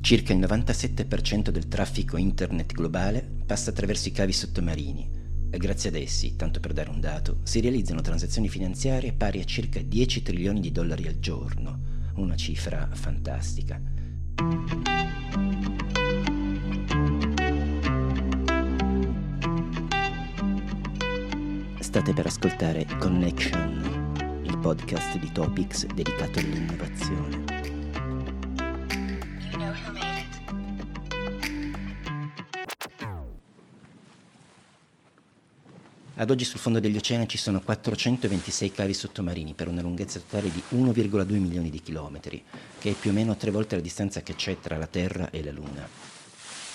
Circa 0.00 0.32
il 0.32 0.40
97% 0.40 1.50
del 1.50 1.68
traffico 1.68 2.16
internet 2.16 2.72
globale 2.72 3.28
passa 3.46 3.70
attraverso 3.70 4.08
i 4.08 4.12
cavi 4.12 4.32
sottomarini 4.32 5.18
e 5.50 5.58
grazie 5.58 5.90
ad 5.90 5.96
essi, 5.96 6.36
tanto 6.36 6.58
per 6.58 6.72
dare 6.72 6.90
un 6.90 7.00
dato, 7.00 7.40
si 7.42 7.60
realizzano 7.60 8.00
transazioni 8.00 8.48
finanziarie 8.48 9.12
pari 9.12 9.40
a 9.40 9.44
circa 9.44 9.80
10 9.80 10.22
trilioni 10.22 10.60
di 10.60 10.72
dollari 10.72 11.06
al 11.06 11.18
giorno, 11.18 11.80
una 12.14 12.36
cifra 12.36 12.88
fantastica. 12.92 13.80
State 21.78 22.14
per 22.14 22.26
ascoltare 22.26 22.86
Connection, 22.98 24.42
il 24.44 24.58
podcast 24.58 25.18
di 25.18 25.30
Topics 25.32 25.86
dedicato 25.86 26.38
all'innovazione. 26.38 27.79
Ad 36.20 36.28
oggi 36.28 36.44
sul 36.44 36.60
fondo 36.60 36.80
degli 36.80 36.98
oceani 36.98 37.26
ci 37.26 37.38
sono 37.38 37.62
426 37.62 38.72
cavi 38.72 38.92
sottomarini 38.92 39.54
per 39.54 39.68
una 39.68 39.80
lunghezza 39.80 40.18
totale 40.18 40.50
di 40.50 40.62
1,2 40.72 41.32
milioni 41.38 41.70
di 41.70 41.80
chilometri, 41.80 42.44
che 42.78 42.90
è 42.90 42.92
più 42.92 43.08
o 43.08 43.14
meno 43.14 43.36
tre 43.36 43.50
volte 43.50 43.76
la 43.76 43.80
distanza 43.80 44.20
che 44.20 44.34
c'è 44.34 44.60
tra 44.60 44.76
la 44.76 44.86
Terra 44.86 45.30
e 45.30 45.42
la 45.42 45.50
Luna. 45.50 45.88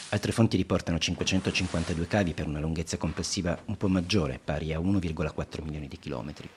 Altre 0.09 0.31
fonti 0.31 0.58
riportano 0.58 0.98
552 0.98 2.08
cavi 2.08 2.34
per 2.34 2.48
una 2.48 2.59
lunghezza 2.59 2.98
complessiva 2.98 3.56
un 3.66 3.78
po' 3.78 3.88
maggiore, 3.88 4.40
pari 4.44 4.73
a 4.73 4.80
1,4 4.80 5.64
milioni 5.64 5.88
di 5.88 6.00
chilometri. 6.00 6.50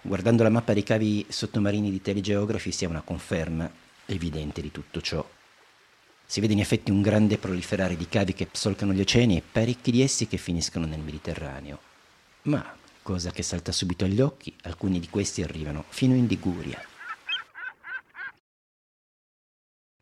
Guardando 0.00 0.44
la 0.44 0.50
mappa 0.50 0.72
dei 0.72 0.84
cavi 0.84 1.26
sottomarini 1.28 1.90
di 1.90 2.00
Telegeography 2.00 2.70
si 2.70 2.84
ha 2.84 2.88
una 2.88 3.02
conferma 3.02 3.68
evidente 4.06 4.60
di 4.60 4.70
tutto 4.70 5.00
ciò. 5.00 5.33
Si 6.26 6.40
vede 6.40 6.54
in 6.54 6.60
effetti 6.60 6.90
un 6.90 7.02
grande 7.02 7.38
proliferare 7.38 7.96
di 7.96 8.08
cavi 8.08 8.32
che 8.32 8.48
solcano 8.52 8.92
gli 8.92 9.00
oceani 9.00 9.36
e 9.36 9.42
parecchi 9.42 9.90
di 9.90 10.02
essi 10.02 10.26
che 10.26 10.36
finiscono 10.36 10.86
nel 10.86 11.00
Mediterraneo. 11.00 11.78
Ma, 12.42 12.76
cosa 13.02 13.30
che 13.30 13.42
salta 13.42 13.72
subito 13.72 14.04
agli 14.04 14.20
occhi, 14.20 14.54
alcuni 14.62 14.98
di 14.98 15.08
questi 15.08 15.42
arrivano 15.42 15.84
fino 15.88 16.14
in 16.14 16.26
Liguria. 16.26 16.82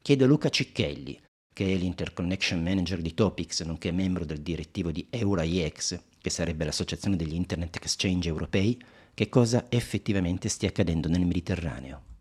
Chiedo 0.00 0.24
a 0.24 0.26
Luca 0.26 0.48
Cicchelli, 0.48 1.20
che 1.52 1.72
è 1.72 1.76
l'Interconnection 1.76 2.62
Manager 2.62 3.00
di 3.00 3.14
Topics, 3.14 3.60
nonché 3.60 3.92
membro 3.92 4.24
del 4.24 4.40
direttivo 4.40 4.90
di 4.90 5.06
EuraIEX, 5.10 6.00
che 6.20 6.30
sarebbe 6.30 6.64
l'associazione 6.64 7.16
degli 7.16 7.34
Internet 7.34 7.76
Exchange 7.76 8.28
europei, 8.28 8.80
che 9.14 9.28
cosa 9.28 9.66
effettivamente 9.68 10.48
stia 10.48 10.68
accadendo 10.68 11.08
nel 11.08 11.26
Mediterraneo. 11.26 12.11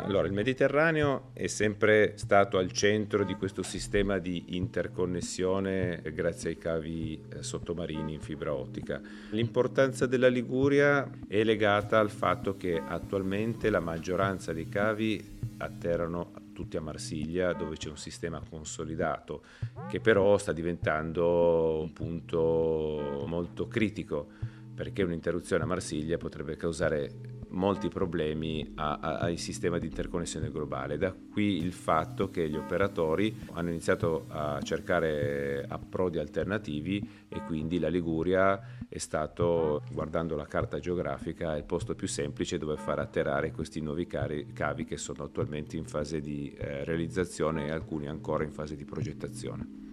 Allora, 0.00 0.26
il 0.26 0.32
Mediterraneo 0.32 1.30
è 1.34 1.48
sempre 1.48 2.16
stato 2.16 2.56
al 2.56 2.72
centro 2.72 3.24
di 3.24 3.34
questo 3.34 3.62
sistema 3.62 4.18
di 4.18 4.56
interconnessione 4.56 6.00
grazie 6.14 6.50
ai 6.50 6.58
cavi 6.58 7.20
eh, 7.28 7.42
sottomarini 7.42 8.14
in 8.14 8.20
fibra 8.20 8.54
ottica. 8.54 9.00
L'importanza 9.30 10.06
della 10.06 10.28
Liguria 10.28 11.10
è 11.26 11.42
legata 11.42 11.98
al 11.98 12.10
fatto 12.10 12.56
che 12.56 12.80
attualmente 12.82 13.68
la 13.70 13.80
maggioranza 13.80 14.52
dei 14.52 14.68
cavi 14.68 15.22
atterrano 15.58 16.32
tutti 16.54 16.76
a 16.76 16.80
Marsiglia 16.80 17.52
dove 17.52 17.76
c'è 17.76 17.88
un 17.88 17.96
sistema 17.96 18.40
consolidato 18.48 19.42
che 19.88 20.00
però 20.00 20.38
sta 20.38 20.52
diventando 20.52 21.80
un 21.80 21.92
punto 21.92 23.24
molto 23.26 23.68
critico 23.68 24.26
perché 24.74 25.02
un'interruzione 25.02 25.64
a 25.64 25.66
Marsiglia 25.66 26.16
potrebbe 26.16 26.56
causare 26.56 27.37
molti 27.50 27.88
problemi 27.88 28.72
al 28.74 29.36
sistema 29.36 29.78
di 29.78 29.86
interconnessione 29.86 30.50
globale. 30.50 30.98
Da 30.98 31.12
qui 31.12 31.62
il 31.62 31.72
fatto 31.72 32.28
che 32.28 32.48
gli 32.48 32.56
operatori 32.56 33.34
hanno 33.52 33.70
iniziato 33.70 34.26
a 34.28 34.60
cercare 34.62 35.64
approdi 35.68 36.18
alternativi 36.18 37.26
e 37.28 37.42
quindi 37.44 37.78
la 37.78 37.88
Liguria 37.88 38.60
è 38.88 38.98
stato, 38.98 39.82
guardando 39.92 40.36
la 40.36 40.46
carta 40.46 40.78
geografica, 40.78 41.56
il 41.56 41.64
posto 41.64 41.94
più 41.94 42.08
semplice 42.08 42.58
dove 42.58 42.76
far 42.76 42.98
atterrare 42.98 43.52
questi 43.52 43.80
nuovi 43.80 44.06
cavi 44.06 44.84
che 44.84 44.96
sono 44.96 45.24
attualmente 45.24 45.76
in 45.76 45.84
fase 45.84 46.20
di 46.20 46.52
eh, 46.52 46.84
realizzazione 46.84 47.66
e 47.66 47.70
alcuni 47.70 48.08
ancora 48.08 48.44
in 48.44 48.52
fase 48.52 48.76
di 48.76 48.84
progettazione. 48.84 49.87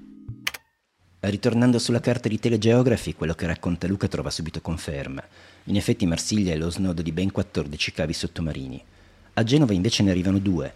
Ritornando 1.27 1.79
sulla 1.79 2.01
carta 2.01 2.29
di 2.29 2.39
Telegeography, 2.39 3.15
quello 3.15 3.33
che 3.33 3.47
racconta 3.47 3.87
Luca 3.87 4.07
trova 4.07 4.29
subito 4.29 4.61
conferma. 4.61 5.23
In 5.63 5.75
effetti 5.75 6.05
Marsiglia 6.05 6.53
è 6.53 6.55
lo 6.55 6.69
snodo 6.69 7.01
di 7.01 7.11
ben 7.11 7.31
14 7.31 7.91
cavi 7.93 8.13
sottomarini. 8.13 8.79
A 9.33 9.43
Genova 9.43 9.73
invece 9.73 10.03
ne 10.03 10.11
arrivano 10.11 10.37
due. 10.37 10.75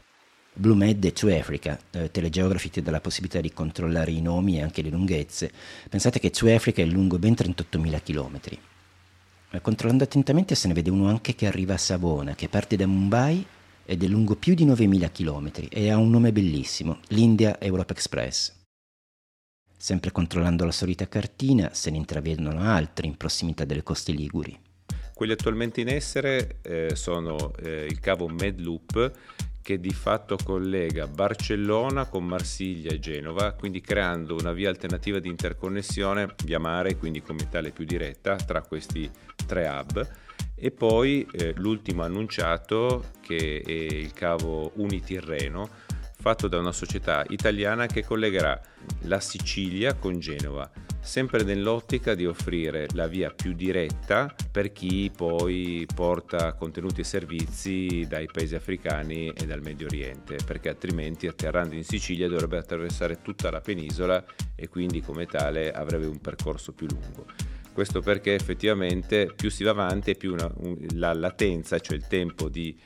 Blue 0.51 0.75
Med 0.75 1.05
e 1.05 1.13
True 1.13 1.39
Africa. 1.39 1.79
Eh, 1.91 2.09
Telegeography 2.09 2.71
ti 2.71 2.81
dà 2.81 2.89
la 2.89 2.99
possibilità 2.99 3.39
di 3.41 3.53
controllare 3.53 4.09
i 4.09 4.21
nomi 4.21 4.57
e 4.57 4.63
anche 4.63 4.81
le 4.81 4.89
lunghezze. 4.89 5.51
Pensate 5.87 6.19
che 6.19 6.31
True 6.31 6.55
Africa 6.55 6.81
è 6.81 6.85
lungo 6.85 7.19
ben 7.19 7.33
38.000 7.33 8.01
km. 8.01 8.39
Ma 9.51 9.59
controllando 9.59 10.03
attentamente 10.03 10.55
se 10.55 10.67
ne 10.67 10.73
vede 10.73 10.89
uno 10.89 11.09
anche 11.09 11.35
che 11.35 11.45
arriva 11.45 11.75
a 11.75 11.77
Savona, 11.77 12.33
che 12.33 12.49
parte 12.49 12.75
da 12.75 12.87
Mumbai 12.87 13.45
ed 13.85 14.03
è 14.03 14.07
lungo 14.07 14.35
più 14.35 14.55
di 14.55 14.65
9.000 14.65 15.11
km 15.11 15.67
e 15.69 15.91
ha 15.91 15.97
un 15.97 16.09
nome 16.09 16.31
bellissimo, 16.31 16.97
l'India 17.09 17.61
Europe 17.61 17.93
Express. 17.93 18.57
Sempre 19.81 20.11
controllando 20.11 20.65
la 20.65 20.73
solita 20.73 21.07
cartina, 21.07 21.69
se 21.71 21.89
ne 21.89 21.95
intravedono 21.95 22.59
altri 22.59 23.07
in 23.07 23.15
prossimità 23.15 23.63
delle 23.63 23.81
coste 23.81 24.11
liguri. 24.11 24.59
Quelli 25.13 25.31
attualmente 25.31 25.79
in 25.79 25.87
essere 25.87 26.57
eh, 26.63 26.97
sono 26.97 27.53
eh, 27.55 27.85
il 27.85 28.01
cavo 28.01 28.27
Medloop 28.27 29.11
che 29.61 29.79
di 29.79 29.93
fatto 29.93 30.35
collega 30.43 31.07
Barcellona 31.07 32.07
con 32.07 32.25
Marsiglia 32.25 32.91
e 32.91 32.99
Genova, 32.99 33.53
quindi 33.53 33.79
creando 33.79 34.35
una 34.35 34.51
via 34.51 34.67
alternativa 34.67 35.19
di 35.19 35.29
interconnessione 35.29 36.35
via 36.43 36.59
mare, 36.59 36.97
quindi 36.97 37.21
come 37.21 37.47
tale 37.47 37.71
più 37.71 37.85
diretta, 37.85 38.35
tra 38.35 38.61
questi 38.61 39.09
tre 39.45 39.65
hub. 39.65 40.09
E 40.55 40.71
poi 40.71 41.25
eh, 41.31 41.53
l'ultimo 41.55 42.03
annunciato 42.03 43.11
che 43.21 43.63
è 43.65 43.71
il 43.71 44.11
cavo 44.11 44.73
Unitirreno, 44.75 45.69
fatto 46.21 46.49
da 46.49 46.59
una 46.59 46.73
società 46.73 47.23
italiana 47.29 47.85
che 47.87 48.03
collegherà 48.03 48.59
la 49.03 49.21
Sicilia 49.21 49.93
con 49.93 50.19
Genova, 50.19 50.69
sempre 50.99 51.43
nell'ottica 51.43 52.13
di 52.13 52.25
offrire 52.25 52.87
la 52.91 53.07
via 53.07 53.31
più 53.31 53.53
diretta 53.53 54.33
per 54.51 54.73
chi 54.73 55.09
poi 55.15 55.87
porta 55.93 56.53
contenuti 56.53 57.01
e 57.01 57.05
servizi 57.05 58.05
dai 58.07 58.27
paesi 58.27 58.55
africani 58.55 59.29
e 59.29 59.45
dal 59.45 59.61
Medio 59.61 59.87
Oriente, 59.87 60.37
perché 60.45 60.67
altrimenti 60.67 61.25
atterrando 61.25 61.75
in 61.75 61.85
Sicilia 61.85 62.27
dovrebbe 62.27 62.57
attraversare 62.57 63.21
tutta 63.21 63.49
la 63.49 63.61
penisola 63.61 64.23
e 64.55 64.67
quindi 64.67 65.01
come 65.01 65.25
tale 65.25 65.71
avrebbe 65.71 66.05
un 66.05 66.19
percorso 66.19 66.73
più 66.73 66.87
lungo. 66.87 67.25
Questo 67.71 68.01
perché 68.01 68.33
effettivamente 68.33 69.31
più 69.33 69.49
si 69.49 69.63
va 69.63 69.71
avanti 69.71 70.17
più 70.17 70.33
una, 70.33 70.51
un, 70.57 70.85
la 70.95 71.13
latenza, 71.13 71.79
cioè 71.79 71.95
il 71.95 72.07
tempo 72.07 72.49
di 72.49 72.77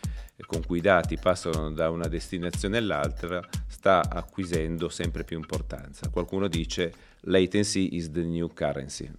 con 0.45 0.65
cui 0.65 0.79
i 0.79 0.81
dati 0.81 1.17
passano 1.17 1.71
da 1.71 1.89
una 1.89 2.07
destinazione 2.07 2.77
all'altra 2.77 3.41
sta 3.67 4.01
acquisendo 4.09 4.89
sempre 4.89 5.23
più 5.23 5.37
importanza. 5.37 6.09
Qualcuno 6.09 6.47
dice 6.47 6.93
latency 7.21 7.95
is 7.95 8.11
the 8.11 8.23
new 8.23 8.51
currency. 8.53 9.11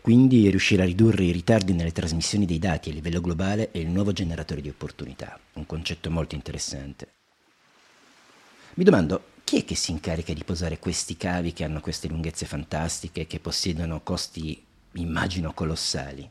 Quindi 0.00 0.48
riuscire 0.48 0.82
a 0.82 0.86
ridurre 0.86 1.24
i 1.24 1.32
ritardi 1.32 1.74
nelle 1.74 1.92
trasmissioni 1.92 2.46
dei 2.46 2.58
dati 2.58 2.88
a 2.88 2.92
livello 2.92 3.20
globale 3.20 3.70
è 3.70 3.78
il 3.78 3.88
nuovo 3.88 4.12
generatore 4.12 4.60
di 4.60 4.68
opportunità, 4.70 5.38
un 5.54 5.66
concetto 5.66 6.10
molto 6.10 6.34
interessante. 6.34 7.08
Mi 8.74 8.84
domando, 8.84 9.22
chi 9.44 9.58
è 9.58 9.64
che 9.64 9.74
si 9.74 9.90
incarica 9.90 10.32
di 10.32 10.44
posare 10.44 10.78
questi 10.78 11.16
cavi 11.16 11.52
che 11.52 11.64
hanno 11.64 11.80
queste 11.80 12.08
lunghezze 12.08 12.46
fantastiche, 12.46 13.26
che 13.26 13.40
possiedono 13.40 14.00
costi, 14.02 14.64
immagino, 14.92 15.52
colossali? 15.52 16.30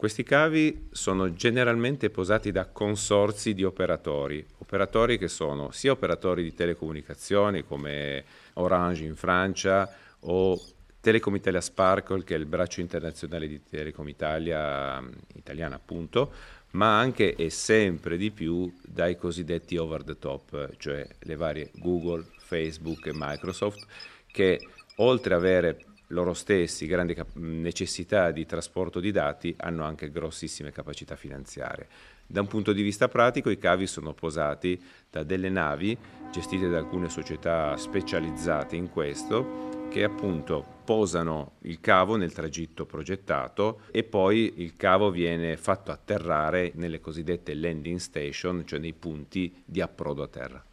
Questi 0.00 0.22
cavi 0.22 0.88
sono 0.92 1.34
generalmente 1.34 2.08
posati 2.08 2.50
da 2.50 2.64
consorzi 2.64 3.52
di 3.52 3.64
operatori, 3.64 4.42
operatori 4.56 5.18
che 5.18 5.28
sono 5.28 5.72
sia 5.72 5.92
operatori 5.92 6.42
di 6.42 6.54
telecomunicazioni 6.54 7.66
come 7.66 8.24
Orange 8.54 9.04
in 9.04 9.14
Francia 9.14 9.94
o 10.20 10.58
Telecom 11.02 11.34
Italia 11.34 11.60
Sparkle 11.60 12.24
che 12.24 12.34
è 12.34 12.38
il 12.38 12.46
braccio 12.46 12.80
internazionale 12.80 13.46
di 13.46 13.60
Telecom 13.62 14.08
Italia, 14.08 15.06
italiana 15.34 15.74
appunto, 15.74 16.32
ma 16.70 16.98
anche 16.98 17.34
e 17.34 17.50
sempre 17.50 18.16
di 18.16 18.30
più 18.30 18.74
dai 18.80 19.18
cosiddetti 19.18 19.76
over 19.76 20.02
the 20.02 20.18
top, 20.18 20.76
cioè 20.78 21.06
le 21.18 21.36
varie 21.36 21.72
Google, 21.74 22.24
Facebook 22.38 23.04
e 23.04 23.12
Microsoft 23.12 23.86
che 24.32 24.66
oltre 24.96 25.34
ad 25.34 25.40
avere 25.40 25.84
loro 26.10 26.34
stessi 26.34 26.86
grandi 26.86 27.14
cap- 27.14 27.34
necessità 27.34 28.30
di 28.30 28.46
trasporto 28.46 29.00
di 29.00 29.10
dati 29.10 29.54
hanno 29.58 29.84
anche 29.84 30.10
grossissime 30.10 30.72
capacità 30.72 31.16
finanziarie. 31.16 31.88
Da 32.26 32.40
un 32.40 32.46
punto 32.46 32.72
di 32.72 32.82
vista 32.82 33.08
pratico 33.08 33.50
i 33.50 33.58
cavi 33.58 33.86
sono 33.86 34.12
posati 34.14 34.80
da 35.10 35.24
delle 35.24 35.48
navi 35.48 35.96
gestite 36.30 36.68
da 36.68 36.78
alcune 36.78 37.08
società 37.08 37.76
specializzate 37.76 38.76
in 38.76 38.88
questo 38.88 39.88
che 39.90 40.04
appunto 40.04 40.64
posano 40.84 41.54
il 41.62 41.80
cavo 41.80 42.14
nel 42.14 42.32
tragitto 42.32 42.86
progettato 42.86 43.80
e 43.90 44.04
poi 44.04 44.54
il 44.58 44.76
cavo 44.76 45.10
viene 45.10 45.56
fatto 45.56 45.90
atterrare 45.90 46.70
nelle 46.76 47.00
cosiddette 47.00 47.54
landing 47.54 47.98
station, 47.98 48.64
cioè 48.64 48.78
nei 48.78 48.92
punti 48.92 49.52
di 49.64 49.80
approdo 49.80 50.22
a 50.22 50.28
terra. 50.28 50.64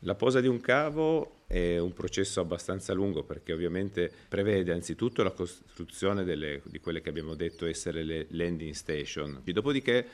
La 0.00 0.16
posa 0.16 0.40
di 0.40 0.48
un 0.48 0.60
cavo 0.60 1.37
è 1.48 1.78
un 1.78 1.94
processo 1.94 2.40
abbastanza 2.40 2.92
lungo 2.92 3.24
perché 3.24 3.54
ovviamente 3.54 4.12
prevede 4.28 4.70
anzitutto 4.70 5.22
la 5.22 5.30
costruzione 5.30 6.22
delle, 6.22 6.60
di 6.64 6.78
quelle 6.78 7.00
che 7.00 7.08
abbiamo 7.08 7.34
detto 7.34 7.64
essere 7.64 8.04
le 8.04 8.26
landing 8.30 8.74
station. 8.74 9.40
Dopodiché 9.42 10.06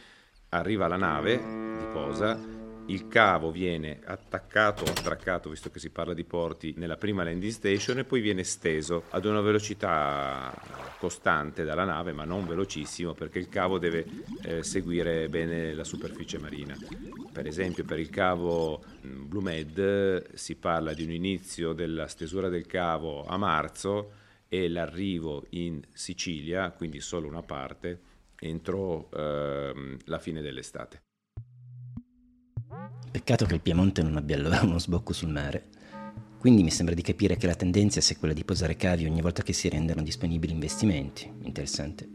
arriva 0.50 0.86
la 0.86 0.96
nave 0.96 1.36
di 1.36 1.86
posa 1.92 2.63
il 2.86 3.08
cavo 3.08 3.50
viene 3.50 4.00
attaccato 4.04 4.84
o 4.84 4.90
attraccato, 4.90 5.48
visto 5.48 5.70
che 5.70 5.78
si 5.78 5.90
parla 5.90 6.12
di 6.12 6.24
porti, 6.24 6.74
nella 6.76 6.96
prima 6.96 7.24
landing 7.24 7.50
station 7.50 7.98
e 7.98 8.04
poi 8.04 8.20
viene 8.20 8.44
steso 8.44 9.04
ad 9.10 9.24
una 9.24 9.40
velocità 9.40 10.54
costante 10.98 11.64
dalla 11.64 11.84
nave, 11.84 12.12
ma 12.12 12.24
non 12.24 12.46
velocissimo, 12.46 13.14
perché 13.14 13.38
il 13.38 13.48
cavo 13.48 13.78
deve 13.78 14.04
eh, 14.42 14.62
seguire 14.62 15.28
bene 15.28 15.72
la 15.74 15.84
superficie 15.84 16.38
marina. 16.38 16.76
Per 17.32 17.46
esempio, 17.46 17.84
per 17.84 17.98
il 17.98 18.10
cavo 18.10 18.84
mm, 19.06 19.28
Blue 19.28 19.42
Med 19.42 20.34
si 20.34 20.56
parla 20.56 20.92
di 20.92 21.04
un 21.04 21.10
inizio 21.10 21.72
della 21.72 22.06
stesura 22.06 22.48
del 22.48 22.66
cavo 22.66 23.24
a 23.24 23.36
marzo 23.38 24.12
e 24.46 24.68
l'arrivo 24.68 25.46
in 25.50 25.80
Sicilia, 25.92 26.70
quindi 26.70 27.00
solo 27.00 27.28
una 27.28 27.42
parte, 27.42 28.00
entro 28.38 29.08
eh, 29.10 29.96
la 30.04 30.18
fine 30.18 30.42
dell'estate. 30.42 31.03
Peccato 33.14 33.46
che 33.46 33.54
il 33.54 33.60
Piemonte 33.60 34.02
non 34.02 34.16
abbia 34.16 34.34
allora 34.34 34.60
uno 34.64 34.80
sbocco 34.80 35.12
sul 35.12 35.30
mare. 35.30 35.66
Quindi 36.36 36.64
mi 36.64 36.72
sembra 36.72 36.96
di 36.96 37.02
capire 37.02 37.36
che 37.36 37.46
la 37.46 37.54
tendenza 37.54 38.00
sia 38.00 38.16
quella 38.16 38.34
di 38.34 38.42
posare 38.42 38.74
cavi 38.74 39.06
ogni 39.06 39.20
volta 39.20 39.44
che 39.44 39.52
si 39.52 39.68
rendono 39.68 40.02
disponibili 40.02 40.52
investimenti. 40.52 41.32
Interessante. 41.42 42.08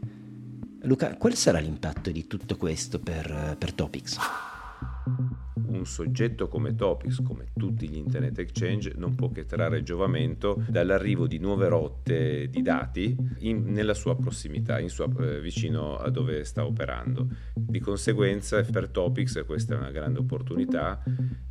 Luca, 0.82 1.16
qual 1.16 1.34
sarà 1.36 1.58
l'impatto 1.58 2.10
di 2.10 2.26
tutto 2.26 2.58
questo 2.58 3.00
per, 3.00 3.56
per 3.58 3.72
Topics? 3.72 4.18
Un 5.70 5.86
soggetto 5.86 6.48
come 6.48 6.74
Topics, 6.74 7.22
come 7.22 7.46
tutti 7.56 7.88
gli 7.88 7.96
internet 7.96 8.38
exchange, 8.38 8.92
non 8.96 9.14
può 9.14 9.30
che 9.30 9.46
trarre 9.46 9.82
giovamento 9.82 10.62
dall'arrivo 10.68 11.26
di 11.26 11.38
nuove 11.38 11.68
rotte 11.68 12.48
di 12.48 12.62
dati 12.62 13.16
in, 13.38 13.64
nella 13.72 13.94
sua 13.94 14.16
prossimità, 14.16 14.86
sua, 14.88 15.08
eh, 15.20 15.40
vicino 15.40 15.96
a 15.96 16.10
dove 16.10 16.44
sta 16.44 16.64
operando. 16.64 17.28
Di 17.54 17.80
conseguenza 17.80 18.62
per 18.62 18.88
Topics 18.88 19.42
questa 19.46 19.74
è 19.74 19.78
una 19.78 19.90
grande 19.90 20.18
opportunità, 20.18 21.02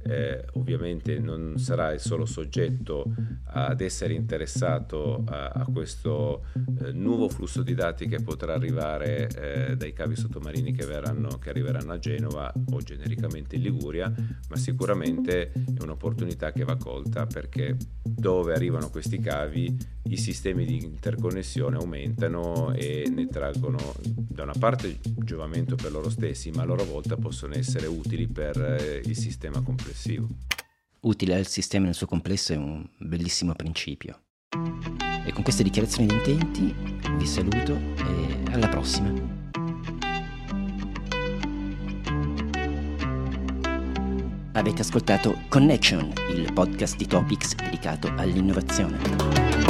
eh, 0.04 0.45
ovviamente 0.54 1.19
non 1.19 1.57
sarà 1.57 1.94
il 1.94 2.00
solo 2.00 2.25
soggetto 2.25 3.13
ad 3.45 3.81
essere 3.81 4.13
interessato 4.13 5.24
a, 5.25 5.50
a 5.50 5.66
questo 5.71 6.45
eh, 6.81 6.92
nuovo 6.92 7.30
flusso 7.30 7.62
di 7.63 7.74
dati 7.74 8.07
che 8.07 8.21
potrà 8.21 8.54
arrivare 8.54 9.27
eh, 9.30 9.75
dai 9.75 9.94
cavi 9.94 10.16
sottomarini 10.16 10.74
che, 10.74 10.86
verranno, 10.86 11.38
che 11.38 11.50
arriveranno 11.50 11.94
a 11.94 12.00
Genova 12.00 12.51
o 12.71 12.80
genericamente 12.81 13.56
in 13.56 13.62
Liguria, 13.63 14.08
ma 14.50 14.56
sicuramente 14.56 15.51
è 15.51 15.81
un'opportunità 15.81 16.51
che 16.51 16.63
va 16.63 16.75
colta 16.75 17.25
perché 17.25 17.77
dove 18.01 18.53
arrivano 18.53 18.89
questi 18.89 19.19
cavi 19.19 19.75
i 20.03 20.17
sistemi 20.17 20.65
di 20.65 20.83
interconnessione 20.83 21.77
aumentano 21.77 22.73
e 22.73 23.09
ne 23.13 23.27
traggono 23.27 23.77
da 24.03 24.44
una 24.44 24.56
parte 24.57 24.97
giovamento 25.01 25.75
per 25.75 25.91
loro 25.91 26.09
stessi, 26.09 26.50
ma 26.51 26.63
a 26.63 26.65
loro 26.65 26.83
volta 26.83 27.15
possono 27.15 27.56
essere 27.56 27.88
utili 27.88 28.27
per 28.27 28.59
eh, 28.59 29.01
il 29.03 29.15
sistema 29.15 29.61
complessivo. 29.61 30.27
Utile 31.01 31.35
al 31.35 31.47
sistema 31.47 31.85
nel 31.85 31.94
suo 31.94 32.07
complesso 32.07 32.53
è 32.53 32.57
un 32.57 32.85
bellissimo 32.97 33.53
principio. 33.53 34.21
E 35.25 35.31
con 35.31 35.44
queste 35.44 35.63
dichiarazioni 35.63 36.07
di 36.07 36.13
intenti 36.15 36.75
vi 37.17 37.25
saluto 37.25 37.73
e 37.73 38.51
alla 38.51 38.67
prossima. 38.67 39.38
Avete 44.59 44.81
ascoltato 44.81 45.44
Connection, 45.47 46.11
il 46.35 46.51
podcast 46.51 46.97
di 46.97 47.07
Topics 47.07 47.56
dedicato 47.56 48.11
all'innovazione. 48.17 49.69